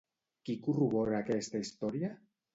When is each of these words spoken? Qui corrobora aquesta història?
Qui 0.47 0.55
corrobora 0.67 1.15
aquesta 1.19 1.63
història? 1.67 2.13